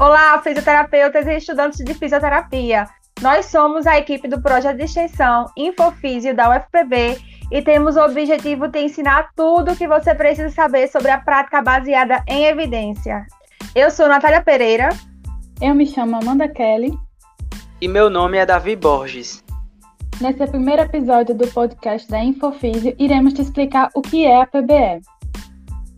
Olá, 0.00 0.42
fisioterapeutas 0.42 1.24
e 1.24 1.36
estudantes 1.36 1.78
de 1.78 1.94
fisioterapia. 1.94 2.88
Nós 3.22 3.46
somos 3.46 3.86
a 3.86 3.96
equipe 3.96 4.26
do 4.26 4.42
projeto 4.42 4.76
de 4.76 4.84
extensão 4.86 5.46
Infofísio 5.56 6.34
da 6.34 6.50
UFPB 6.50 7.16
e 7.52 7.62
temos 7.62 7.94
o 7.94 8.00
objetivo 8.00 8.66
de 8.66 8.80
ensinar 8.80 9.30
tudo 9.36 9.70
o 9.70 9.76
que 9.76 9.86
você 9.86 10.12
precisa 10.12 10.50
saber 10.50 10.88
sobre 10.88 11.12
a 11.12 11.18
prática 11.18 11.62
baseada 11.62 12.24
em 12.26 12.44
evidência. 12.46 13.24
Eu 13.72 13.88
sou 13.88 14.08
Natália 14.08 14.42
Pereira. 14.42 14.88
Eu 15.62 15.76
me 15.76 15.86
chamo 15.86 16.16
Amanda 16.16 16.48
Kelly. 16.48 16.92
E 17.80 17.86
meu 17.86 18.10
nome 18.10 18.36
é 18.36 18.44
Davi 18.44 18.74
Borges. 18.74 19.44
Nesse 20.20 20.44
primeiro 20.48 20.82
episódio 20.82 21.36
do 21.36 21.46
podcast 21.46 22.10
da 22.10 22.18
Infofísio, 22.18 22.96
iremos 22.98 23.32
te 23.32 23.42
explicar 23.42 23.90
o 23.94 24.02
que 24.02 24.26
é 24.26 24.42
a 24.42 24.46
PBE. 24.46 25.02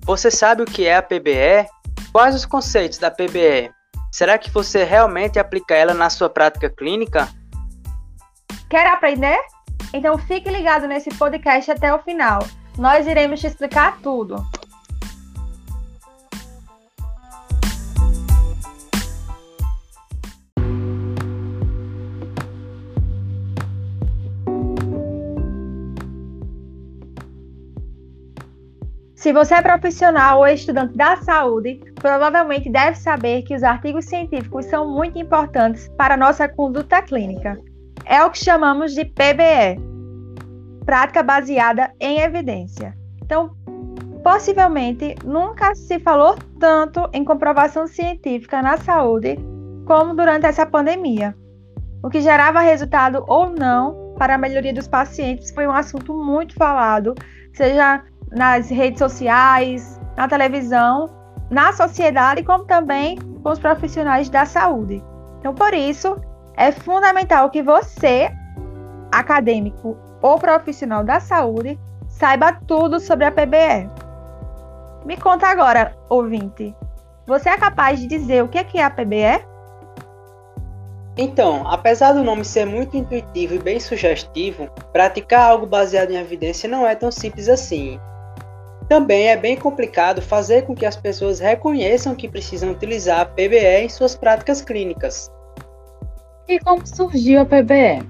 Você 0.05 0.31
sabe 0.31 0.63
o 0.63 0.67
que 0.67 0.87
é 0.87 0.97
a 0.97 1.03
PBE? 1.03 1.67
Quais 2.13 2.35
os 2.35 2.45
conceitos 2.45 2.99
da 2.99 3.11
PBE? 3.11 3.76
Será 4.17 4.39
que 4.39 4.51
você 4.51 4.83
realmente 4.83 5.39
aplica 5.39 5.75
ela 5.75 5.93
na 5.93 6.09
sua 6.09 6.31
prática 6.31 6.71
clínica? 6.71 7.29
Quer 8.71 8.87
aprender? 8.87 9.39
Então 9.93 10.17
fique 10.17 10.49
ligado 10.49 10.89
nesse 10.89 11.11
podcast 11.11 11.71
até 11.71 11.93
o 11.93 11.99
final. 11.99 12.39
Nós 12.79 13.07
iremos 13.07 13.41
te 13.41 13.47
explicar 13.47 13.99
tudo. 14.03 14.43
Se 29.27 29.33
você 29.33 29.55
é 29.55 29.61
profissional 29.61 30.39
ou 30.39 30.47
estudante 30.47 30.97
da 30.97 31.17
saúde, 31.17 31.81
provavelmente 31.97 32.71
deve 32.71 32.97
saber 32.97 33.43
que 33.43 33.57
os 33.57 33.65
artigos 33.65 34.05
científicos 34.05 34.67
são 34.67 34.89
muito 34.89 35.19
importantes 35.19 35.89
para 35.99 36.17
nossa 36.17 36.49
conduta 36.49 37.03
clínica. 37.03 37.59
É 38.05 38.23
o 38.23 38.31
que 38.31 38.39
chamamos 38.39 38.95
de 38.95 39.05
PBE 39.05 39.83
prática 40.85 41.25
baseada 41.25 41.91
em 41.99 42.21
evidência. 42.21 42.97
Então, 43.21 43.51
possivelmente, 44.23 45.17
nunca 45.25 45.75
se 45.75 45.99
falou 45.99 46.37
tanto 46.61 47.11
em 47.13 47.25
comprovação 47.25 47.89
científica 47.89 48.63
na 48.63 48.77
saúde 48.77 49.37
como 49.87 50.15
durante 50.15 50.47
essa 50.47 50.65
pandemia. 50.65 51.35
O 52.01 52.09
que 52.09 52.21
gerava 52.21 52.61
resultado 52.61 53.25
ou 53.27 53.51
não 53.51 54.15
para 54.17 54.37
a 54.37 54.39
melhoria 54.39 54.73
dos 54.73 54.87
pacientes 54.87 55.51
foi 55.51 55.67
um 55.67 55.73
assunto 55.73 56.15
muito 56.15 56.55
falado, 56.55 57.13
seja 57.53 58.05
nas 58.31 58.69
redes 58.69 58.99
sociais, 58.99 60.01
na 60.17 60.29
televisão, 60.29 61.11
na 61.51 61.73
sociedade, 61.73 62.43
como 62.43 62.65
também 62.65 63.19
com 63.43 63.51
os 63.51 63.59
profissionais 63.59 64.29
da 64.29 64.45
saúde. 64.45 65.03
Então, 65.39 65.55
por 65.55 65.73
isso, 65.73 66.21
é 66.57 66.73
fundamental 66.73 67.51
que 67.51 67.63
você, 67.63 68.31
acadêmico 69.13 69.97
ou 70.21 70.39
profissional 70.39 71.05
da 71.05 71.21
saúde, 71.21 71.79
saiba 72.09 72.53
tudo 72.67 72.99
sobre 72.99 73.27
a 73.27 73.33
PBE. 73.33 73.91
Me 75.05 75.17
conta 75.17 75.47
agora, 75.47 75.95
ouvinte, 76.09 76.75
você 77.27 77.51
é 77.51 77.59
capaz 77.59 78.01
de 78.01 78.07
dizer 78.07 78.43
o 78.43 78.49
que 78.49 78.79
é 78.79 78.83
a 78.83 78.91
PBE? 78.91 79.45
Então, 81.19 81.67
apesar 81.67 82.13
do 82.13 82.23
nome 82.23 82.45
ser 82.45 82.67
muito 82.67 82.97
intuitivo 82.97 83.55
e 83.55 83.59
bem 83.59 83.81
sugestivo, 83.81 84.69
praticar 84.93 85.51
algo 85.51 85.67
baseado 85.67 86.11
em 86.11 86.17
evidência 86.17 86.69
não 86.69 86.87
é 86.87 86.95
tão 86.95 87.11
simples 87.11 87.49
assim. 87.49 87.99
Também 88.89 89.29
é 89.29 89.37
bem 89.37 89.57
complicado 89.57 90.23
fazer 90.23 90.63
com 90.63 90.75
que 90.75 90.87
as 90.87 90.97
pessoas 90.97 91.41
reconheçam 91.41 92.15
que 92.15 92.29
precisam 92.29 92.71
utilizar 92.71 93.21
a 93.21 93.25
PBE 93.25 93.83
em 93.83 93.89
suas 93.89 94.15
práticas 94.15 94.63
clínicas. 94.63 95.29
E 96.49 96.61
como 96.61 96.87
surgiu 96.87 97.41
a 97.41 97.45
PBE? 97.45 98.07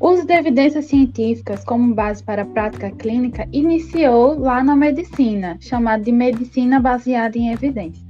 O 0.00 0.08
uso 0.08 0.26
de 0.26 0.32
evidências 0.32 0.86
científicas 0.86 1.64
como 1.64 1.94
base 1.94 2.24
para 2.24 2.42
a 2.42 2.46
prática 2.46 2.90
clínica 2.90 3.46
iniciou 3.52 4.36
lá 4.36 4.64
na 4.64 4.74
medicina, 4.74 5.56
chamada 5.60 6.02
de 6.02 6.10
medicina 6.10 6.80
baseada 6.80 7.38
em 7.38 7.52
evidências. 7.52 8.04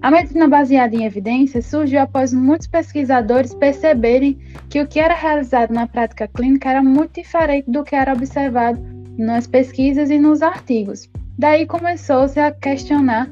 A 0.00 0.10
medicina 0.10 0.48
baseada 0.48 0.96
em 0.96 1.04
evidências 1.04 1.66
surgiu 1.66 2.00
após 2.00 2.32
muitos 2.32 2.66
pesquisadores 2.66 3.54
perceberem 3.54 4.38
que 4.70 4.80
o 4.80 4.86
que 4.86 4.98
era 4.98 5.14
realizado 5.14 5.74
na 5.74 5.86
prática 5.86 6.26
clínica 6.26 6.70
era 6.70 6.82
muito 6.82 7.20
diferente 7.20 7.70
do 7.70 7.84
que 7.84 7.94
era 7.94 8.14
observado 8.14 8.93
nas 9.18 9.46
pesquisas 9.46 10.10
e 10.10 10.18
nos 10.18 10.42
artigos. 10.42 11.08
Daí 11.38 11.66
começou-se 11.66 12.38
a 12.38 12.52
questionar 12.52 13.30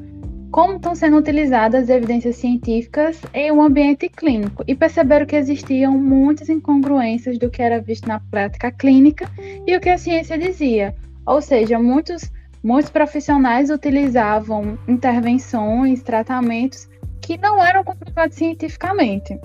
como 0.50 0.76
estão 0.76 0.94
sendo 0.94 1.16
utilizadas 1.16 1.84
as 1.84 1.88
evidências 1.88 2.36
científicas 2.36 3.18
em 3.32 3.50
um 3.50 3.62
ambiente 3.62 4.08
clínico 4.08 4.62
e 4.68 4.74
perceberam 4.74 5.24
que 5.24 5.34
existiam 5.34 5.96
muitas 5.96 6.50
incongruências 6.50 7.38
do 7.38 7.48
que 7.48 7.62
era 7.62 7.80
visto 7.80 8.06
na 8.06 8.20
prática 8.20 8.70
clínica 8.70 9.26
e 9.66 9.74
o 9.74 9.80
que 9.80 9.88
a 9.88 9.96
ciência 9.96 10.36
dizia. 10.36 10.94
Ou 11.24 11.40
seja, 11.40 11.78
muitos, 11.78 12.30
muitos 12.62 12.90
profissionais 12.90 13.70
utilizavam 13.70 14.76
intervenções, 14.86 16.02
tratamentos 16.02 16.86
que 17.22 17.38
não 17.38 17.64
eram 17.64 17.82
comprovados 17.82 18.36
cientificamente. 18.36 19.38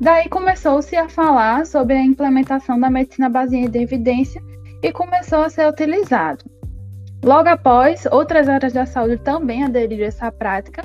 Daí 0.00 0.28
começou-se 0.28 0.94
a 0.96 1.08
falar 1.08 1.64
sobre 1.64 1.94
a 1.94 2.02
implementação 2.02 2.78
da 2.78 2.90
medicina 2.90 3.28
baseada 3.28 3.78
em 3.78 3.82
evidência 3.82 4.42
e 4.82 4.92
começou 4.92 5.42
a 5.42 5.50
ser 5.50 5.68
utilizado. 5.68 6.44
Logo 7.24 7.48
após, 7.48 8.04
outras 8.06 8.48
áreas 8.48 8.72
da 8.72 8.84
saúde 8.84 9.18
também 9.18 9.62
aderiram 9.62 10.04
a 10.04 10.08
essa 10.08 10.32
prática, 10.32 10.82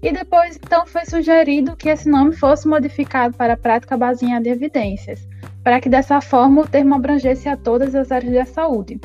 e 0.00 0.12
depois 0.12 0.56
então 0.56 0.86
foi 0.86 1.04
sugerido 1.04 1.76
que 1.76 1.88
esse 1.88 2.08
nome 2.08 2.32
fosse 2.32 2.68
modificado 2.68 3.36
para 3.36 3.56
prática 3.56 3.96
baseada 3.96 4.48
em 4.48 4.52
evidências, 4.52 5.26
para 5.64 5.80
que 5.80 5.88
dessa 5.88 6.20
forma 6.20 6.62
o 6.62 6.66
termo 6.66 6.94
abrangesse 6.94 7.48
a 7.48 7.56
todas 7.56 7.94
as 7.94 8.12
áreas 8.12 8.32
da 8.32 8.44
saúde. 8.44 9.00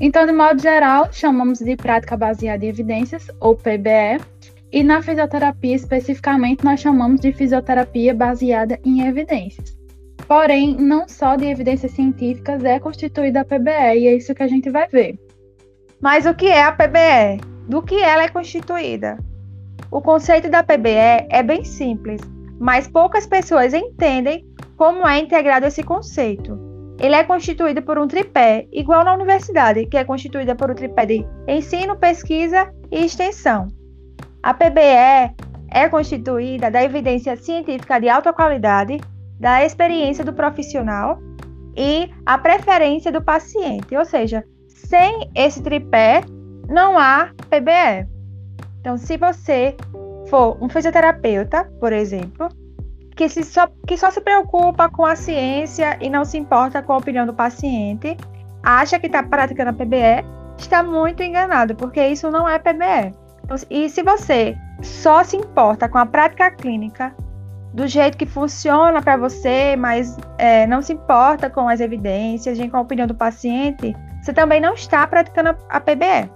Então, 0.00 0.26
de 0.26 0.32
modo 0.32 0.60
geral, 0.60 1.08
chamamos 1.12 1.58
de 1.58 1.76
prática 1.76 2.16
baseada 2.16 2.64
em 2.64 2.68
evidências, 2.68 3.28
ou 3.40 3.56
PBE, 3.56 4.20
e 4.72 4.82
na 4.82 5.00
fisioterapia 5.02 5.74
especificamente 5.74 6.64
nós 6.64 6.80
chamamos 6.80 7.20
de 7.20 7.32
fisioterapia 7.32 8.14
baseada 8.14 8.78
em 8.84 9.06
evidências. 9.06 9.77
Porém, 10.28 10.76
não 10.76 11.08
só 11.08 11.36
de 11.36 11.46
evidências 11.46 11.92
científicas 11.92 12.62
é 12.62 12.78
constituída 12.78 13.40
a 13.40 13.44
PBE, 13.46 13.98
e 13.98 14.06
é 14.08 14.14
isso 14.14 14.34
que 14.34 14.42
a 14.42 14.48
gente 14.48 14.68
vai 14.68 14.86
ver. 14.86 15.18
Mas 16.02 16.26
o 16.26 16.34
que 16.34 16.48
é 16.48 16.62
a 16.62 16.70
PBE? 16.70 17.40
Do 17.66 17.82
que 17.82 17.98
ela 17.98 18.24
é 18.24 18.28
constituída? 18.28 19.18
O 19.90 20.02
conceito 20.02 20.50
da 20.50 20.62
PBE 20.62 21.26
é 21.30 21.42
bem 21.42 21.64
simples, 21.64 22.20
mas 22.60 22.86
poucas 22.86 23.26
pessoas 23.26 23.72
entendem 23.72 24.46
como 24.76 25.08
é 25.08 25.18
integrado 25.18 25.64
esse 25.64 25.82
conceito. 25.82 26.58
Ele 27.00 27.14
é 27.14 27.24
constituído 27.24 27.80
por 27.80 27.98
um 27.98 28.06
tripé, 28.06 28.66
igual 28.70 29.04
na 29.04 29.14
universidade, 29.14 29.86
que 29.86 29.96
é 29.96 30.04
constituída 30.04 30.54
por 30.54 30.70
um 30.70 30.74
tripé 30.74 31.06
de 31.06 31.26
ensino, 31.46 31.96
pesquisa 31.96 32.70
e 32.90 33.06
extensão. 33.06 33.68
A 34.42 34.52
PBE 34.52 35.34
é 35.70 35.88
constituída 35.88 36.70
da 36.70 36.82
evidência 36.82 37.34
científica 37.36 37.98
de 37.98 38.10
alta 38.10 38.32
qualidade, 38.32 39.00
da 39.38 39.64
experiência 39.64 40.24
do 40.24 40.32
profissional 40.32 41.18
e 41.76 42.10
a 42.26 42.36
preferência 42.36 43.12
do 43.12 43.22
paciente, 43.22 43.96
ou 43.96 44.04
seja, 44.04 44.44
sem 44.66 45.30
esse 45.34 45.62
tripé, 45.62 46.22
não 46.68 46.98
há 46.98 47.30
PBE. 47.48 48.08
Então, 48.80 48.96
se 48.96 49.16
você 49.16 49.76
for 50.28 50.56
um 50.60 50.68
fisioterapeuta, 50.68 51.64
por 51.80 51.92
exemplo, 51.92 52.48
que, 53.14 53.28
se 53.28 53.42
só, 53.42 53.68
que 53.86 53.96
só 53.96 54.10
se 54.10 54.20
preocupa 54.20 54.88
com 54.88 55.04
a 55.04 55.16
ciência 55.16 55.98
e 56.00 56.08
não 56.08 56.24
se 56.24 56.38
importa 56.38 56.82
com 56.82 56.92
a 56.92 56.98
opinião 56.98 57.26
do 57.26 57.34
paciente, 57.34 58.16
acha 58.62 58.98
que 58.98 59.06
está 59.06 59.22
praticando 59.22 59.70
a 59.70 59.72
PBE, 59.72 60.24
está 60.58 60.82
muito 60.82 61.22
enganado, 61.22 61.74
porque 61.74 62.04
isso 62.06 62.30
não 62.30 62.48
é 62.48 62.58
PBE. 62.58 63.14
Então, 63.44 63.56
e 63.70 63.88
se 63.88 64.02
você 64.02 64.56
só 64.82 65.24
se 65.24 65.36
importa 65.36 65.88
com 65.88 65.98
a 65.98 66.06
prática 66.06 66.50
clínica, 66.50 67.14
do 67.78 67.86
jeito 67.86 68.18
que 68.18 68.26
funciona 68.26 69.00
para 69.00 69.16
você, 69.16 69.76
mas 69.76 70.16
é, 70.36 70.66
não 70.66 70.82
se 70.82 70.92
importa 70.92 71.48
com 71.48 71.68
as 71.68 71.78
evidências, 71.78 72.58
nem 72.58 72.68
com 72.68 72.76
a 72.76 72.80
opinião 72.80 73.06
do 73.06 73.14
paciente, 73.14 73.94
você 74.20 74.32
também 74.32 74.60
não 74.60 74.74
está 74.74 75.06
praticando 75.06 75.56
a 75.70 75.78
PBE. 75.78 76.28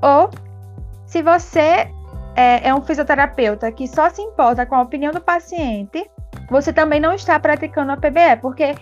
Ou, 0.00 0.30
se 1.04 1.20
você 1.22 1.90
é, 2.34 2.68
é 2.68 2.74
um 2.74 2.80
fisioterapeuta 2.80 3.70
que 3.70 3.86
só 3.86 4.08
se 4.08 4.22
importa 4.22 4.64
com 4.64 4.74
a 4.74 4.80
opinião 4.80 5.12
do 5.12 5.20
paciente, 5.20 6.10
você 6.48 6.72
também 6.72 6.98
não 6.98 7.12
está 7.12 7.38
praticando 7.38 7.92
a 7.92 7.96
PBE, 7.98 8.40
porque 8.40 8.74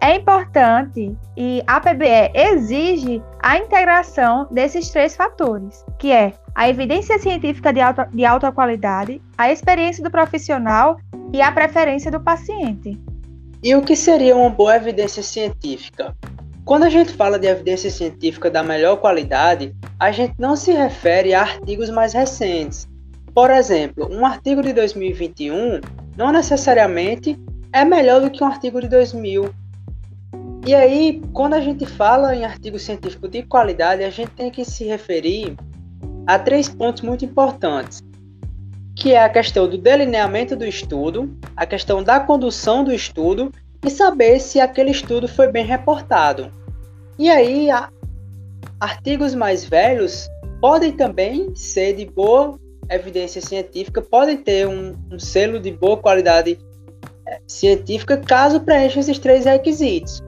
é 0.00 0.14
importante 0.14 1.16
e 1.36 1.62
a 1.66 1.80
PBE 1.80 2.30
exige 2.34 3.20
a 3.42 3.58
integração 3.58 4.46
desses 4.48 4.90
três 4.90 5.16
fatores, 5.16 5.84
que 5.98 6.12
é 6.12 6.34
a 6.54 6.68
evidência 6.68 7.18
científica 7.18 7.72
de 7.72 7.80
alta, 7.80 8.08
de 8.12 8.24
alta 8.24 8.52
qualidade, 8.52 9.20
a 9.36 9.50
experiência 9.50 10.04
do 10.04 10.10
profissional 10.10 10.98
e 11.32 11.40
a 11.40 11.50
preferência 11.50 12.10
do 12.10 12.20
paciente. 12.20 12.98
E 13.62 13.74
o 13.74 13.82
que 13.82 13.96
seria 13.96 14.36
uma 14.36 14.50
boa 14.50 14.76
evidência 14.76 15.22
científica? 15.22 16.14
Quando 16.64 16.84
a 16.84 16.90
gente 16.90 17.12
fala 17.12 17.38
de 17.38 17.46
evidência 17.46 17.90
científica 17.90 18.50
da 18.50 18.62
melhor 18.62 18.96
qualidade, 18.96 19.74
a 19.98 20.12
gente 20.12 20.34
não 20.38 20.54
se 20.54 20.72
refere 20.72 21.34
a 21.34 21.40
artigos 21.40 21.90
mais 21.90 22.12
recentes, 22.12 22.88
Por 23.34 23.50
exemplo, 23.50 24.08
um 24.10 24.26
artigo 24.26 24.62
de 24.62 24.74
2021 24.74 25.80
não 26.16 26.30
necessariamente 26.30 27.38
é 27.72 27.82
melhor 27.82 28.20
do 28.20 28.30
que 28.30 28.44
um 28.44 28.46
artigo 28.46 28.78
de 28.80 28.88
2000. 28.88 29.54
E 30.66 30.74
aí, 30.74 31.22
quando 31.32 31.54
a 31.54 31.60
gente 31.60 31.86
fala 31.86 32.36
em 32.36 32.44
artigo 32.44 32.78
científico 32.78 33.26
de 33.28 33.42
qualidade, 33.42 34.04
a 34.04 34.10
gente 34.10 34.32
tem 34.32 34.50
que 34.50 34.64
se 34.64 34.84
referir 34.84 35.56
a 36.26 36.38
três 36.38 36.68
pontos 36.68 37.02
muito 37.02 37.24
importantes, 37.24 38.02
que 39.02 39.14
é 39.14 39.24
a 39.24 39.28
questão 39.28 39.68
do 39.68 39.76
delineamento 39.76 40.54
do 40.54 40.64
estudo, 40.64 41.36
a 41.56 41.66
questão 41.66 42.04
da 42.04 42.20
condução 42.20 42.84
do 42.84 42.94
estudo 42.94 43.50
e 43.84 43.90
saber 43.90 44.38
se 44.38 44.60
aquele 44.60 44.92
estudo 44.92 45.26
foi 45.26 45.50
bem 45.50 45.66
reportado. 45.66 46.52
E 47.18 47.28
aí, 47.28 47.66
artigos 48.78 49.34
mais 49.34 49.64
velhos 49.64 50.28
podem 50.60 50.92
também 50.92 51.52
ser 51.56 51.96
de 51.96 52.06
boa 52.06 52.56
evidência 52.88 53.40
científica, 53.40 54.00
podem 54.00 54.36
ter 54.36 54.68
um, 54.68 54.94
um 55.10 55.18
selo 55.18 55.58
de 55.58 55.72
boa 55.72 55.96
qualidade 55.96 56.56
é, 57.26 57.40
científica 57.44 58.16
caso 58.16 58.60
preencha 58.60 59.00
esses 59.00 59.18
três 59.18 59.46
requisitos. 59.46 60.22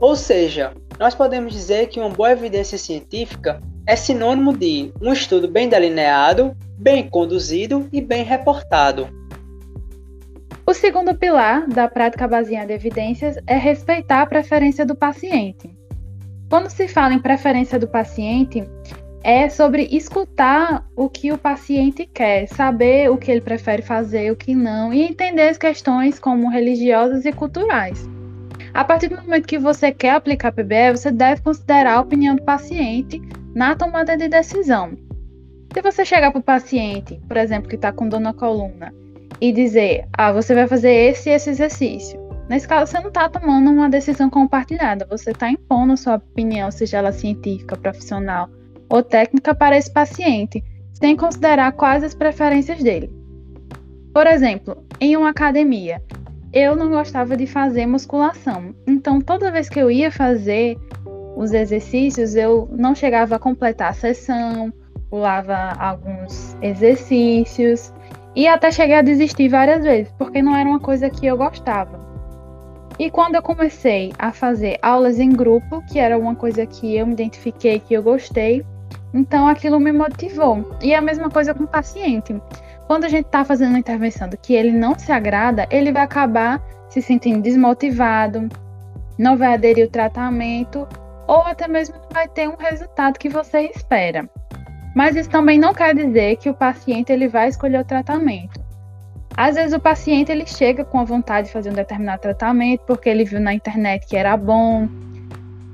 Ou 0.00 0.16
seja, 0.16 0.72
nós 0.98 1.14
podemos 1.14 1.52
dizer 1.52 1.86
que 1.86 2.00
uma 2.00 2.10
boa 2.10 2.32
evidência 2.32 2.76
científica 2.76 3.60
é 3.90 3.96
sinônimo 3.96 4.56
de 4.56 4.92
um 5.02 5.12
estudo 5.12 5.48
bem 5.48 5.68
delineado, 5.68 6.56
bem 6.78 7.08
conduzido 7.08 7.88
e 7.92 8.00
bem 8.00 8.22
reportado. 8.22 9.08
O 10.64 10.72
segundo 10.72 11.12
pilar 11.16 11.66
da 11.66 11.88
prática 11.88 12.28
baseada 12.28 12.72
em 12.72 12.76
evidências 12.76 13.36
é 13.48 13.56
respeitar 13.56 14.22
a 14.22 14.26
preferência 14.26 14.86
do 14.86 14.94
paciente. 14.94 15.76
Quando 16.48 16.70
se 16.70 16.86
fala 16.86 17.14
em 17.14 17.18
preferência 17.18 17.80
do 17.80 17.88
paciente, 17.88 18.62
é 19.24 19.48
sobre 19.48 19.88
escutar 19.90 20.86
o 20.94 21.08
que 21.08 21.32
o 21.32 21.38
paciente 21.38 22.06
quer, 22.06 22.46
saber 22.46 23.10
o 23.10 23.18
que 23.18 23.28
ele 23.28 23.40
prefere 23.40 23.82
fazer, 23.82 24.30
o 24.30 24.36
que 24.36 24.54
não, 24.54 24.94
e 24.94 25.02
entender 25.02 25.48
as 25.48 25.58
questões 25.58 26.16
como 26.16 26.48
religiosas 26.48 27.24
e 27.24 27.32
culturais. 27.32 28.08
A 28.72 28.84
partir 28.84 29.08
do 29.08 29.16
momento 29.16 29.48
que 29.48 29.58
você 29.58 29.90
quer 29.90 30.10
aplicar 30.10 30.52
PBE, 30.52 30.92
você 30.92 31.10
deve 31.10 31.42
considerar 31.42 31.94
a 31.94 32.00
opinião 32.00 32.36
do 32.36 32.44
paciente 32.44 33.20
na 33.54 33.74
tomada 33.74 34.16
de 34.16 34.28
decisão. 34.28 34.96
Se 35.72 35.82
você 35.82 36.04
chegar 36.04 36.30
para 36.30 36.40
o 36.40 36.42
paciente, 36.42 37.20
por 37.28 37.36
exemplo, 37.36 37.68
que 37.68 37.76
está 37.76 37.92
com 37.92 38.08
dor 38.08 38.20
na 38.20 38.32
coluna, 38.32 38.92
e 39.40 39.52
dizer, 39.52 40.06
ah, 40.12 40.32
você 40.32 40.54
vai 40.54 40.66
fazer 40.66 40.92
esse 40.92 41.30
e 41.30 41.32
esse 41.32 41.50
exercício. 41.50 42.20
Nesse 42.48 42.68
caso, 42.68 42.90
você 42.90 43.00
não 43.00 43.08
está 43.08 43.28
tomando 43.28 43.70
uma 43.70 43.88
decisão 43.88 44.28
compartilhada, 44.28 45.06
você 45.08 45.30
está 45.30 45.48
impondo 45.48 45.96
sua 45.96 46.16
opinião, 46.16 46.70
seja 46.70 46.98
ela 46.98 47.12
científica, 47.12 47.76
profissional 47.76 48.50
ou 48.88 49.02
técnica, 49.02 49.54
para 49.54 49.78
esse 49.78 49.90
paciente, 49.90 50.62
sem 50.92 51.16
considerar 51.16 51.72
quais 51.72 52.02
as 52.02 52.14
preferências 52.14 52.82
dele. 52.82 53.08
Por 54.12 54.26
exemplo, 54.26 54.84
em 55.00 55.16
uma 55.16 55.30
academia, 55.30 56.02
eu 56.52 56.74
não 56.74 56.90
gostava 56.90 57.36
de 57.36 57.46
fazer 57.46 57.86
musculação, 57.86 58.74
então 58.84 59.20
toda 59.20 59.52
vez 59.52 59.68
que 59.68 59.78
eu 59.78 59.88
ia 59.88 60.10
fazer 60.10 60.76
os 61.36 61.52
exercícios, 61.52 62.34
eu 62.34 62.68
não 62.72 62.94
chegava 62.94 63.36
a 63.36 63.38
completar 63.38 63.90
a 63.90 63.94
sessão, 63.94 64.72
pulava 65.08 65.72
alguns 65.78 66.56
exercícios 66.62 67.92
e 68.34 68.46
até 68.46 68.70
cheguei 68.70 68.96
a 68.96 69.02
desistir 69.02 69.48
várias 69.48 69.82
vezes, 69.82 70.12
porque 70.16 70.40
não 70.40 70.56
era 70.56 70.68
uma 70.68 70.80
coisa 70.80 71.10
que 71.10 71.26
eu 71.26 71.36
gostava. 71.36 71.98
E 72.98 73.10
quando 73.10 73.34
eu 73.34 73.42
comecei 73.42 74.12
a 74.18 74.30
fazer 74.30 74.78
aulas 74.82 75.18
em 75.18 75.30
grupo, 75.30 75.82
que 75.90 75.98
era 75.98 76.18
uma 76.18 76.34
coisa 76.34 76.66
que 76.66 76.96
eu 76.96 77.06
me 77.06 77.14
identifiquei, 77.14 77.80
que 77.80 77.94
eu 77.94 78.02
gostei, 78.02 78.64
então 79.14 79.48
aquilo 79.48 79.80
me 79.80 79.90
motivou. 79.90 80.76
E 80.82 80.94
a 80.94 81.00
mesma 81.00 81.30
coisa 81.30 81.54
com 81.54 81.64
o 81.64 81.68
paciente. 81.68 82.34
Quando 82.86 83.04
a 83.04 83.08
gente 83.08 83.26
está 83.26 83.44
fazendo 83.44 83.70
uma 83.70 83.78
intervenção 83.78 84.28
do 84.28 84.36
que 84.36 84.52
ele 84.52 84.70
não 84.70 84.98
se 84.98 85.10
agrada, 85.10 85.66
ele 85.70 85.92
vai 85.92 86.02
acabar 86.02 86.62
se 86.88 87.00
sentindo 87.00 87.40
desmotivado, 87.40 88.48
não 89.16 89.36
vai 89.36 89.54
aderir 89.54 89.84
ao 89.84 89.90
tratamento 89.90 90.86
ou 91.30 91.42
até 91.42 91.68
mesmo 91.68 91.94
não 91.94 92.08
vai 92.12 92.26
ter 92.26 92.48
um 92.48 92.56
resultado 92.56 93.16
que 93.16 93.28
você 93.28 93.70
espera. 93.72 94.28
Mas 94.96 95.14
isso 95.14 95.30
também 95.30 95.60
não 95.60 95.72
quer 95.72 95.94
dizer 95.94 96.34
que 96.38 96.50
o 96.50 96.54
paciente 96.54 97.12
ele 97.12 97.28
vai 97.28 97.46
escolher 97.46 97.78
o 97.78 97.84
tratamento. 97.84 98.60
Às 99.36 99.54
vezes 99.54 99.72
o 99.72 99.78
paciente 99.78 100.32
ele 100.32 100.44
chega 100.44 100.84
com 100.84 100.98
a 100.98 101.04
vontade 101.04 101.46
de 101.46 101.52
fazer 101.52 101.70
um 101.70 101.74
determinado 101.74 102.20
tratamento 102.20 102.80
porque 102.84 103.08
ele 103.08 103.24
viu 103.24 103.38
na 103.38 103.54
internet 103.54 104.08
que 104.08 104.16
era 104.16 104.36
bom, 104.36 104.88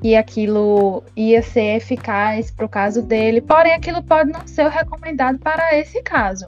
que 0.02 0.14
aquilo 0.14 1.02
ia 1.16 1.40
ser 1.42 1.76
eficaz 1.76 2.50
para 2.50 2.66
o 2.66 2.68
caso 2.68 3.00
dele, 3.00 3.40
porém 3.40 3.72
aquilo 3.72 4.02
pode 4.02 4.30
não 4.30 4.46
ser 4.46 4.66
o 4.66 4.70
recomendado 4.70 5.38
para 5.38 5.74
esse 5.74 6.02
caso. 6.02 6.44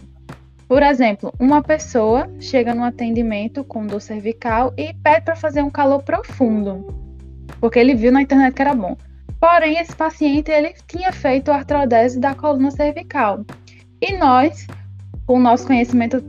Por 0.68 0.82
exemplo, 0.82 1.32
uma 1.40 1.62
pessoa 1.62 2.30
chega 2.38 2.74
no 2.74 2.84
atendimento 2.84 3.64
com 3.64 3.86
dor 3.86 4.02
cervical 4.02 4.74
e 4.76 4.92
pede 4.92 5.24
para 5.24 5.34
fazer 5.34 5.62
um 5.62 5.70
calor 5.70 6.02
profundo, 6.02 7.07
porque 7.60 7.78
ele 7.78 7.94
viu 7.94 8.12
na 8.12 8.22
internet 8.22 8.54
que 8.54 8.62
era 8.62 8.74
bom. 8.74 8.96
Porém, 9.40 9.78
esse 9.78 9.94
paciente 9.94 10.50
ele 10.50 10.74
tinha 10.86 11.12
feito 11.12 11.52
artrodese 11.52 12.18
da 12.18 12.34
coluna 12.34 12.70
cervical. 12.70 13.44
E 14.00 14.16
nós, 14.16 14.66
com 15.26 15.34
o 15.34 15.40
nosso 15.40 15.66
conhecimento 15.66 16.22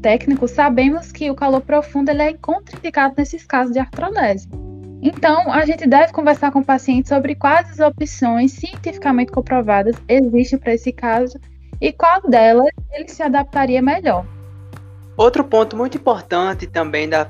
técnico, 0.00 0.46
sabemos 0.46 1.10
que 1.10 1.30
o 1.30 1.34
calor 1.34 1.60
profundo 1.60 2.10
ele 2.10 2.22
é 2.22 2.32
contraindicado 2.34 3.14
nesses 3.16 3.44
casos 3.44 3.72
de 3.72 3.80
artrodese. 3.80 4.48
Então, 5.02 5.52
a 5.52 5.64
gente 5.66 5.84
deve 5.84 6.12
conversar 6.12 6.52
com 6.52 6.60
o 6.60 6.64
paciente 6.64 7.08
sobre 7.08 7.34
quais 7.34 7.68
as 7.70 7.80
opções 7.80 8.52
cientificamente 8.52 9.32
comprovadas 9.32 9.96
existem 10.08 10.58
para 10.58 10.74
esse 10.74 10.92
caso 10.92 11.40
e 11.80 11.92
qual 11.92 12.22
delas 12.22 12.70
ele 12.92 13.08
se 13.08 13.20
adaptaria 13.20 13.82
melhor. 13.82 14.24
Outro 15.16 15.42
ponto 15.42 15.76
muito 15.76 15.96
importante 15.96 16.68
também 16.68 17.08
da, 17.08 17.26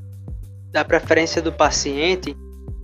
da 0.70 0.84
preferência 0.84 1.40
do 1.40 1.50
paciente 1.50 2.36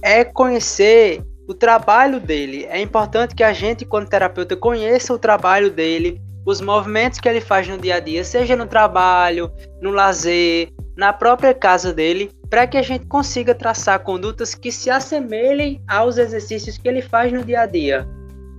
é 0.02 0.24
conhecer 0.24 1.22
o 1.48 1.54
trabalho 1.54 2.20
dele. 2.20 2.66
É 2.70 2.80
importante 2.80 3.34
que 3.34 3.42
a 3.42 3.52
gente, 3.52 3.84
quando 3.84 4.08
terapeuta, 4.08 4.56
conheça 4.56 5.12
o 5.14 5.18
trabalho 5.18 5.70
dele, 5.70 6.20
os 6.44 6.60
movimentos 6.60 7.20
que 7.20 7.28
ele 7.28 7.40
faz 7.40 7.66
no 7.68 7.78
dia 7.78 7.96
a 7.96 8.00
dia, 8.00 8.24
seja 8.24 8.56
no 8.56 8.66
trabalho, 8.66 9.50
no 9.80 9.90
lazer, 9.90 10.70
na 10.96 11.12
própria 11.12 11.54
casa 11.54 11.92
dele, 11.92 12.30
para 12.50 12.66
que 12.66 12.76
a 12.76 12.82
gente 12.82 13.06
consiga 13.06 13.54
traçar 13.54 14.00
condutas 14.00 14.54
que 14.54 14.72
se 14.72 14.90
assemelhem 14.90 15.82
aos 15.86 16.18
exercícios 16.18 16.78
que 16.78 16.88
ele 16.88 17.02
faz 17.02 17.32
no 17.32 17.44
dia 17.44 17.60
a 17.60 17.66
dia. 17.66 18.06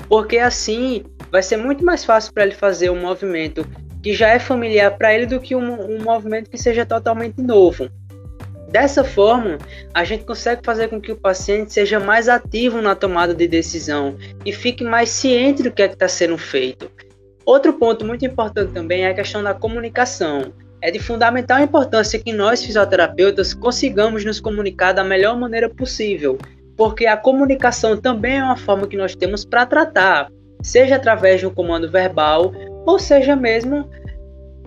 Porque 0.07 0.37
assim 0.37 1.03
vai 1.31 1.43
ser 1.43 1.57
muito 1.57 1.83
mais 1.83 2.03
fácil 2.05 2.33
para 2.33 2.43
ele 2.43 2.55
fazer 2.55 2.89
um 2.89 2.99
movimento 2.99 3.65
que 4.01 4.13
já 4.13 4.29
é 4.29 4.39
familiar 4.39 4.97
para 4.97 5.13
ele 5.13 5.25
do 5.25 5.39
que 5.39 5.55
um, 5.55 5.97
um 5.97 6.03
movimento 6.03 6.49
que 6.49 6.57
seja 6.57 6.85
totalmente 6.85 7.41
novo. 7.41 7.89
Dessa 8.69 9.03
forma, 9.03 9.57
a 9.95 10.03
gente 10.03 10.25
consegue 10.25 10.61
fazer 10.63 10.89
com 10.89 11.01
que 11.01 11.11
o 11.11 11.15
paciente 11.15 11.73
seja 11.73 11.99
mais 11.99 12.29
ativo 12.29 12.83
na 12.83 12.93
tomada 12.93 13.33
de 13.33 13.47
decisão 13.47 14.15
e 14.45 14.53
fique 14.53 14.83
mais 14.83 15.09
ciente 15.09 15.63
do 15.63 15.71
que 15.71 15.81
é 15.81 15.87
está 15.87 16.07
sendo 16.07 16.37
feito. 16.37 16.89
Outro 17.43 17.73
ponto 17.73 18.05
muito 18.05 18.23
importante 18.23 18.71
também 18.71 19.05
é 19.05 19.09
a 19.09 19.13
questão 19.15 19.41
da 19.41 19.55
comunicação. 19.55 20.53
É 20.83 20.91
de 20.91 20.99
fundamental 20.99 21.59
importância 21.59 22.19
que 22.19 22.31
nós, 22.31 22.63
fisioterapeutas, 22.63 23.55
consigamos 23.55 24.23
nos 24.23 24.39
comunicar 24.39 24.91
da 24.91 25.03
melhor 25.03 25.35
maneira 25.35 25.67
possível, 25.67 26.37
porque 26.77 27.07
a 27.07 27.17
comunicação 27.17 27.97
também 27.97 28.37
é 28.37 28.43
uma 28.43 28.55
forma 28.55 28.87
que 28.87 28.95
nós 28.95 29.15
temos 29.15 29.43
para 29.43 29.65
tratar, 29.65 30.29
seja 30.61 30.95
através 30.95 31.39
de 31.39 31.47
um 31.47 31.53
comando 31.53 31.89
verbal 31.89 32.53
ou 32.85 32.99
seja 32.99 33.35
mesmo 33.35 33.89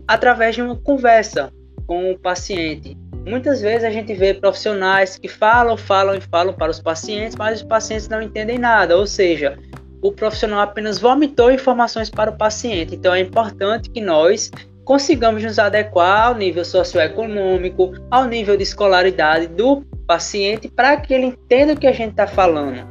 através 0.09 0.57
de 0.57 0.63
uma 0.63 0.75
conversa 0.77 1.53
com 1.87 2.11
o 2.11 2.19
paciente. 2.19 2.97
Muitas 3.27 3.61
vezes 3.61 3.85
a 3.85 3.91
gente 3.91 4.13
vê 4.15 4.35
profissionais 4.35 5.17
que 5.17 5.29
falam, 5.29 5.77
falam 5.77 6.15
e 6.17 6.21
falam 6.21 6.53
para 6.53 6.71
os 6.71 6.81
pacientes, 6.81 7.37
mas 7.37 7.61
os 7.61 7.67
pacientes 7.67 8.09
não 8.09 8.21
entendem 8.21 8.59
nada, 8.59 8.97
ou 8.97 9.07
seja, 9.07 9.57
o 10.03 10.11
profissional 10.11 10.61
apenas 10.61 10.99
vomitou 10.99 11.53
informações 11.53 12.11
para 12.11 12.31
o 12.31 12.37
paciente. 12.37 12.97
Então 12.97 13.15
é 13.15 13.21
importante 13.21 13.89
que 13.89 14.01
nós 14.01 14.51
consigamos 14.85 15.43
nos 15.45 15.61
adequar 15.61 16.29
ao 16.29 16.35
nível 16.35 16.65
socioeconômico, 16.65 17.93
ao 18.11 18.25
nível 18.25 18.57
de 18.57 18.65
escolaridade 18.65 19.47
do 19.47 19.83
paciente, 20.07 20.69
para 20.69 20.97
que 20.97 21.15
ele 21.15 21.27
entenda 21.27 21.75
o 21.75 21.77
que 21.77 21.87
a 21.87 21.93
gente 21.93 22.11
está 22.11 22.27
falando. 22.27 22.85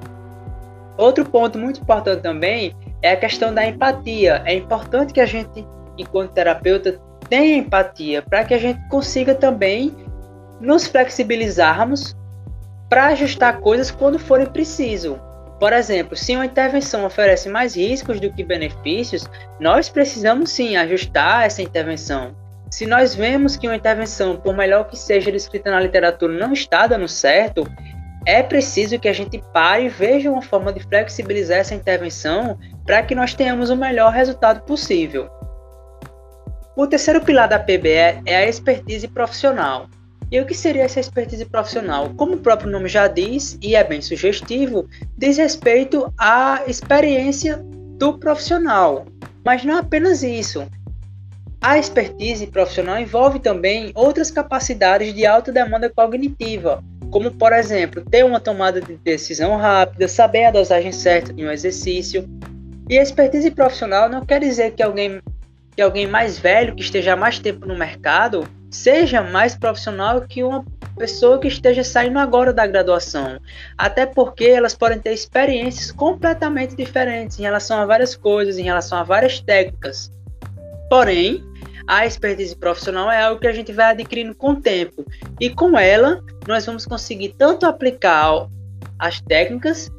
Outro 0.98 1.26
ponto 1.26 1.60
muito 1.60 1.82
importante 1.82 2.22
também 2.22 2.74
é 3.02 3.12
a 3.12 3.18
questão 3.18 3.54
da 3.54 3.68
empatia. 3.68 4.42
É 4.46 4.56
importante 4.56 5.12
que 5.12 5.20
a 5.20 5.26
gente, 5.26 5.66
enquanto 5.98 6.32
terapeuta, 6.32 6.98
tenha 7.28 7.58
empatia 7.58 8.22
para 8.22 8.46
que 8.46 8.54
a 8.54 8.58
gente 8.58 8.80
consiga 8.88 9.36
também 9.36 9.94
nos 10.62 10.88
flexibilizarmos 10.88 12.16
para 12.90 13.08
ajustar 13.08 13.60
coisas 13.60 13.90
quando 13.90 14.20
forem 14.20 14.46
preciso. 14.46 15.20
Por 15.60 15.74
exemplo, 15.74 16.16
se 16.16 16.36
uma 16.36 16.46
intervenção 16.46 17.06
oferece 17.06 17.50
mais 17.50 17.76
riscos 17.76 18.20
do 18.20 18.32
que 18.32 18.44
benefícios, 18.44 19.30
nós 19.60 19.90
precisamos 19.90 20.52
sim 20.52 20.76
ajustar 20.76 21.46
essa 21.46 21.62
intervenção. 21.62 22.36
Se 22.70 22.86
nós 22.86 23.14
vemos 23.14 23.58
que 23.58 23.68
uma 23.68 23.76
intervenção, 23.76 24.38
por 24.38 24.56
melhor 24.56 24.86
que 24.88 24.98
seja 24.98 25.32
descrita 25.32 25.70
na 25.70 25.80
literatura, 25.80 26.34
não 26.34 26.54
está 26.54 26.88
dando 26.88 27.08
certo, 27.08 27.64
é 28.26 28.42
preciso 28.42 29.00
que 29.00 29.08
a 29.08 29.14
gente 29.14 29.44
pare 29.54 29.86
e 29.86 29.90
veja 29.90 30.32
uma 30.32 30.42
forma 30.42 30.72
de 30.72 30.80
flexibilizar 30.80 31.60
essa 31.60 31.76
intervenção 31.76 32.58
para 32.86 33.04
que 33.04 33.16
nós 33.16 33.34
tenhamos 33.34 33.70
o 33.70 33.76
melhor 33.76 34.12
resultado 34.12 34.62
possível. 34.62 35.30
O 36.76 36.88
terceiro 36.88 37.22
pilar 37.22 37.48
da 37.48 37.60
PBE 37.60 38.22
é 38.26 38.36
a 38.36 38.48
expertise 38.48 39.08
profissional. 39.08 39.88
E 40.32 40.40
o 40.40 40.46
que 40.46 40.54
seria 40.54 40.84
essa 40.84 41.02
expertise 41.02 41.44
profissional? 41.44 42.10
Como 42.16 42.36
o 42.36 42.40
próprio 42.40 42.72
nome 42.72 42.88
já 42.88 43.06
diz, 43.10 43.58
e 43.62 43.76
é 43.76 43.84
bem 43.84 44.02
sugestivo, 44.02 44.88
diz 45.18 45.38
respeito 45.38 46.12
à 46.18 46.64
experiência 46.66 47.60
do 47.98 48.18
profissional. 48.18 49.06
Mas 49.44 49.66
não 49.66 49.78
apenas 49.78 50.24
isso. 50.24 50.66
A 51.60 51.78
expertise 51.78 52.48
profissional 52.48 52.98
envolve 52.98 53.40
também 53.40 53.92
outras 53.94 54.32
capacidades 54.32 55.14
de 55.14 55.26
alta 55.26 55.52
demanda 55.52 55.90
cognitiva, 55.90 56.82
como 57.12 57.30
por 57.32 57.52
exemplo, 57.52 58.02
ter 58.10 58.24
uma 58.24 58.40
tomada 58.40 58.80
de 58.80 58.96
decisão 58.96 59.58
rápida, 59.58 60.08
saber 60.08 60.46
a 60.46 60.52
dosagem 60.52 60.94
certa 60.94 61.34
de 61.34 61.44
um 61.44 61.52
exercício. 61.52 62.26
E 62.90 62.96
expertise 62.96 63.52
profissional 63.52 64.08
não 64.08 64.26
quer 64.26 64.40
dizer 64.40 64.72
que 64.72 64.82
alguém 64.82 65.22
que 65.76 65.82
alguém 65.82 66.08
mais 66.08 66.38
velho 66.38 66.76
que 66.76 66.82
esteja 66.82 67.16
mais 67.16 67.40
tempo 67.40 67.66
no 67.66 67.78
mercado 67.78 68.46
seja 68.72 69.22
mais 69.22 69.54
profissional 69.54 70.22
que 70.22 70.44
uma 70.44 70.66
pessoa 70.98 71.40
que 71.40 71.48
esteja 71.48 71.84
saindo 71.84 72.18
agora 72.18 72.54
da 72.54 72.66
graduação. 72.66 73.40
Até 73.78 74.06
porque 74.06 74.46
elas 74.46 74.74
podem 74.74 74.98
ter 74.98 75.14
experiências 75.14 75.92
completamente 75.92 76.76
diferentes 76.76 77.38
em 77.38 77.44
relação 77.44 77.78
a 77.78 77.86
várias 77.86 78.16
coisas, 78.16 78.58
em 78.58 78.64
relação 78.64 78.98
a 78.98 79.04
várias 79.04 79.40
técnicas. 79.40 80.12
Porém, 80.90 81.44
a 81.88 82.06
expertise 82.06 82.56
profissional 82.56 83.12
é 83.12 83.22
algo 83.22 83.42
que 83.42 83.48
a 83.48 83.54
gente 83.54 83.72
vai 83.74 83.92
adquirindo 83.92 84.34
com 84.34 84.52
o 84.52 84.62
tempo. 84.62 85.06
E 85.40 85.50
com 85.50 85.78
ela, 85.78 86.24
nós 86.48 86.66
vamos 86.66 86.86
conseguir 86.86 87.36
tanto 87.38 87.66
aplicar 87.66 88.48
as 88.98 89.20
técnicas, 89.22 89.92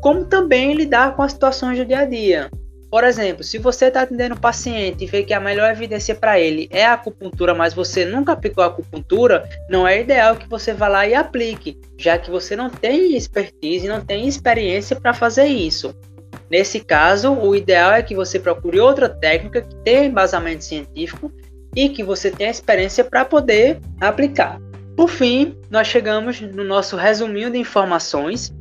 como 0.00 0.24
também 0.24 0.74
lidar 0.74 1.16
com 1.16 1.22
as 1.22 1.32
situações 1.32 1.78
do 1.78 1.84
dia 1.84 2.00
a 2.00 2.04
dia. 2.04 2.50
Por 2.92 3.04
exemplo, 3.04 3.42
se 3.42 3.56
você 3.56 3.86
está 3.86 4.02
atendendo 4.02 4.34
um 4.34 4.38
paciente 4.38 5.02
e 5.02 5.06
vê 5.06 5.22
que 5.22 5.32
a 5.32 5.40
melhor 5.40 5.72
evidência 5.72 6.14
para 6.14 6.38
ele 6.38 6.68
é 6.70 6.84
a 6.84 6.92
acupuntura, 6.92 7.54
mas 7.54 7.72
você 7.72 8.04
nunca 8.04 8.32
aplicou 8.32 8.62
a 8.62 8.66
acupuntura, 8.66 9.48
não 9.66 9.88
é 9.88 10.02
ideal 10.02 10.36
que 10.36 10.46
você 10.46 10.74
vá 10.74 10.88
lá 10.88 11.08
e 11.08 11.14
aplique, 11.14 11.80
já 11.96 12.18
que 12.18 12.30
você 12.30 12.54
não 12.54 12.68
tem 12.68 13.16
expertise, 13.16 13.88
não 13.88 14.02
tem 14.02 14.28
experiência 14.28 14.94
para 14.94 15.14
fazer 15.14 15.46
isso. 15.46 15.94
Nesse 16.50 16.80
caso, 16.80 17.32
o 17.32 17.56
ideal 17.56 17.92
é 17.92 18.02
que 18.02 18.14
você 18.14 18.38
procure 18.38 18.78
outra 18.78 19.08
técnica 19.08 19.62
que 19.62 19.74
tenha 19.76 20.04
embasamento 20.04 20.62
científico 20.62 21.32
e 21.74 21.88
que 21.88 22.04
você 22.04 22.30
tenha 22.30 22.50
experiência 22.50 23.02
para 23.02 23.24
poder 23.24 23.80
aplicar. 24.02 24.60
Por 24.94 25.08
fim, 25.08 25.56
nós 25.70 25.86
chegamos 25.86 26.42
no 26.42 26.62
nosso 26.62 26.94
resuminho 26.96 27.50
de 27.50 27.56
informações 27.56 28.52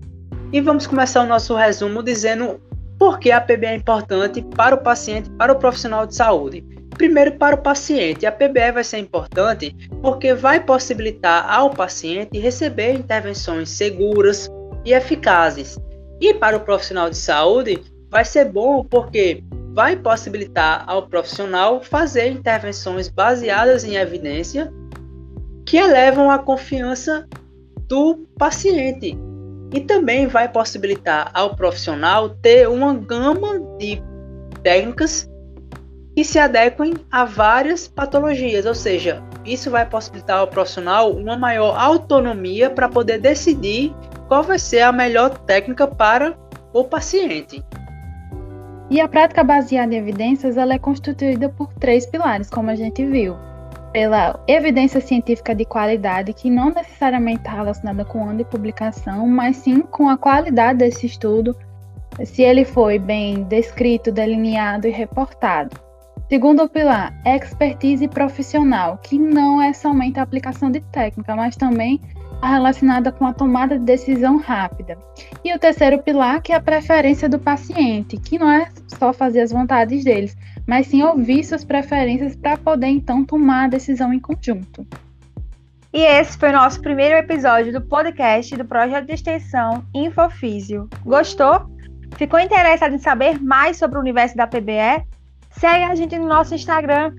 e 0.53 0.61
vamos 0.61 0.87
começar 0.87 1.21
o 1.21 1.27
nosso 1.27 1.53
resumo 1.53 2.01
dizendo 2.01 2.61
por 3.01 3.17
que 3.17 3.31
a 3.31 3.41
PBE 3.41 3.65
é 3.65 3.75
importante 3.77 4.43
para 4.55 4.75
o 4.75 4.77
paciente, 4.77 5.27
para 5.31 5.51
o 5.51 5.55
profissional 5.55 6.05
de 6.05 6.13
saúde? 6.13 6.63
Primeiro, 6.91 7.31
para 7.31 7.55
o 7.55 7.57
paciente, 7.57 8.27
a 8.27 8.31
PBE 8.31 8.73
vai 8.73 8.83
ser 8.83 8.99
importante 8.99 9.75
porque 10.03 10.35
vai 10.35 10.63
possibilitar 10.63 11.51
ao 11.51 11.71
paciente 11.71 12.37
receber 12.37 12.93
intervenções 12.93 13.71
seguras 13.71 14.47
e 14.85 14.93
eficazes. 14.93 15.79
E 16.19 16.31
para 16.35 16.55
o 16.55 16.59
profissional 16.59 17.09
de 17.09 17.17
saúde, 17.17 17.81
vai 18.07 18.23
ser 18.23 18.45
bom 18.51 18.83
porque 18.83 19.43
vai 19.73 19.95
possibilitar 19.95 20.83
ao 20.85 21.07
profissional 21.07 21.81
fazer 21.81 22.27
intervenções 22.27 23.09
baseadas 23.09 23.83
em 23.83 23.95
evidência 23.95 24.71
que 25.65 25.77
elevam 25.77 26.29
a 26.29 26.37
confiança 26.37 27.27
do 27.87 28.27
paciente 28.37 29.17
e 29.73 29.79
também 29.79 30.27
vai 30.27 30.49
possibilitar 30.49 31.31
ao 31.33 31.55
profissional 31.55 32.29
ter 32.29 32.67
uma 32.67 32.93
gama 32.93 33.59
de 33.77 34.01
técnicas 34.61 35.29
que 36.15 36.23
se 36.25 36.37
adequem 36.37 36.93
a 37.09 37.23
várias 37.23 37.87
patologias, 37.87 38.65
ou 38.65 38.75
seja, 38.75 39.23
isso 39.45 39.71
vai 39.71 39.85
possibilitar 39.85 40.39
ao 40.39 40.47
profissional 40.47 41.11
uma 41.11 41.37
maior 41.37 41.77
autonomia 41.79 42.69
para 42.69 42.89
poder 42.89 43.19
decidir 43.19 43.93
qual 44.27 44.43
vai 44.43 44.59
ser 44.59 44.81
a 44.81 44.91
melhor 44.91 45.29
técnica 45.29 45.87
para 45.87 46.37
o 46.73 46.83
paciente. 46.83 47.63
E 48.89 48.99
a 48.99 49.07
prática 49.07 49.41
baseada 49.41 49.95
em 49.95 49.97
evidências 49.97 50.57
ela 50.57 50.73
é 50.73 50.79
constituída 50.79 51.47
por 51.47 51.73
três 51.75 52.05
pilares, 52.05 52.49
como 52.49 52.69
a 52.69 52.75
gente 52.75 53.05
viu 53.05 53.37
pela 53.91 54.39
evidência 54.47 55.01
científica 55.01 55.53
de 55.53 55.65
qualidade, 55.65 56.33
que 56.33 56.49
não 56.49 56.69
necessariamente 56.69 57.39
está 57.39 57.51
relacionada 57.51 58.05
com 58.05 58.23
ano 58.23 58.37
de 58.37 58.45
publicação, 58.45 59.27
mas 59.27 59.57
sim 59.57 59.81
com 59.81 60.09
a 60.09 60.17
qualidade 60.17 60.79
desse 60.79 61.05
estudo, 61.05 61.55
se 62.23 62.41
ele 62.41 62.65
foi 62.65 62.97
bem 62.97 63.43
descrito, 63.43 64.11
delineado 64.11 64.87
e 64.87 64.91
reportado. 64.91 65.75
Segundo 66.29 66.69
pilar, 66.69 67.13
expertise 67.25 68.07
profissional, 68.07 68.97
que 68.97 69.19
não 69.19 69.61
é 69.61 69.73
somente 69.73 70.19
a 70.19 70.23
aplicação 70.23 70.71
de 70.71 70.79
técnica, 70.79 71.35
mas 71.35 71.57
também 71.57 71.99
relacionada 72.47 73.11
com 73.11 73.25
a 73.25 73.33
tomada 73.33 73.77
de 73.77 73.85
decisão 73.85 74.37
rápida. 74.37 74.97
E 75.43 75.53
o 75.53 75.59
terceiro 75.59 76.01
pilar, 76.01 76.41
que 76.41 76.51
é 76.51 76.55
a 76.55 76.61
preferência 76.61 77.29
do 77.29 77.39
paciente, 77.39 78.17
que 78.17 78.39
não 78.39 78.49
é 78.49 78.69
só 78.87 79.13
fazer 79.13 79.41
as 79.41 79.51
vontades 79.51 80.03
deles, 80.03 80.35
mas 80.65 80.87
sim 80.87 81.03
ouvir 81.03 81.43
suas 81.43 81.63
preferências 81.63 82.35
para 82.35 82.57
poder 82.57 82.87
então 82.87 83.23
tomar 83.23 83.65
a 83.65 83.69
decisão 83.69 84.13
em 84.13 84.19
conjunto. 84.19 84.85
E 85.93 85.99
esse 86.01 86.37
foi 86.37 86.49
o 86.49 86.53
nosso 86.53 86.81
primeiro 86.81 87.15
episódio 87.15 87.73
do 87.73 87.81
podcast 87.81 88.55
do 88.55 88.63
projeto 88.63 89.07
de 89.07 89.13
extensão 89.13 89.85
Infofísio. 89.93 90.89
Gostou? 91.03 91.69
Ficou 92.15 92.39
interessado 92.39 92.95
em 92.95 92.99
saber 92.99 93.41
mais 93.41 93.77
sobre 93.77 93.97
o 93.97 94.01
universo 94.01 94.37
da 94.37 94.47
PBE? 94.47 95.03
Segue 95.51 95.83
a 95.83 95.95
gente 95.95 96.17
no 96.17 96.27
nosso 96.27 96.55
Instagram, 96.55 97.13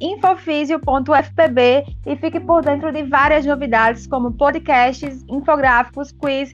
infofisio.fpb 0.00 1.84
e 2.06 2.16
fique 2.16 2.40
por 2.40 2.62
dentro 2.62 2.92
de 2.92 3.02
várias 3.04 3.46
novidades, 3.46 4.06
como 4.06 4.32
podcasts, 4.32 5.24
infográficos, 5.28 6.12
quiz 6.12 6.52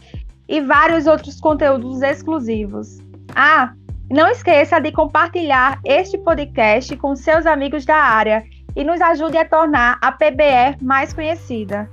e 0.49 0.61
vários 0.61 1.07
outros 1.07 1.41
conteúdos 1.41 2.03
exclusivos. 2.03 2.99
Ah, 3.35 3.73
não 4.11 4.29
esqueça 4.29 4.79
de 4.81 4.93
compartilhar 4.93 5.81
este 5.85 6.17
podcast 6.19 6.97
com 6.97 7.15
seus 7.17 7.47
amigos 7.47 7.85
da 7.85 7.97
área 7.97 8.45
e 8.77 8.85
nos 8.85 9.00
ajude 9.00 9.37
a 9.37 9.49
tornar 9.49 9.99
a 10.00 10.12
PBE 10.12 10.83
mais 10.83 11.12
conhecida. 11.12 11.91